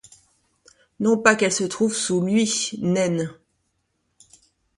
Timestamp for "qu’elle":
1.35-1.51